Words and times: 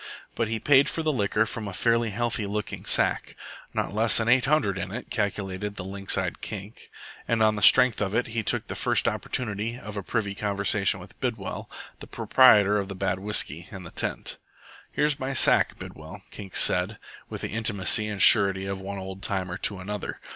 But 0.33 0.47
he 0.47 0.59
paid 0.59 0.89
for 0.89 1.03
the 1.03 1.13
liquor 1.13 1.45
from 1.45 1.67
a 1.67 1.73
fairly 1.73 2.09
healthy 2.09 2.47
looking 2.47 2.85
sack. 2.85 3.35
"Not 3.71 3.93
less 3.93 4.19
'n 4.19 4.27
eight 4.29 4.45
hundred 4.45 4.79
in 4.79 4.91
it," 4.91 5.11
calculated 5.11 5.75
the 5.75 5.83
lynx 5.83 6.17
eyed 6.17 6.41
Kink; 6.41 6.89
and 7.27 7.43
on 7.43 7.55
the 7.55 7.61
strength 7.61 8.01
of 8.01 8.15
it 8.15 8.25
he 8.25 8.41
took 8.41 8.65
the 8.65 8.73
first 8.73 9.07
opportunity 9.07 9.77
of 9.77 9.97
a 9.97 10.01
privy 10.01 10.33
conversation 10.33 10.99
with 10.99 11.19
Bidwell, 11.21 11.69
proprietor 12.09 12.79
of 12.79 12.87
the 12.87 12.95
bad 12.95 13.19
whisky 13.19 13.67
and 13.69 13.85
the 13.85 13.91
tent. 13.91 14.39
"Here's 14.91 15.19
my 15.19 15.35
sack, 15.35 15.77
Bidwell," 15.77 16.23
Kink 16.31 16.55
said, 16.55 16.97
with 17.29 17.41
the 17.41 17.49
intimacy 17.51 18.07
and 18.07 18.19
surety 18.19 18.65
of 18.65 18.81
one 18.81 18.97
old 18.97 19.21
timer 19.21 19.55
to 19.59 19.77
another. 19.79 20.19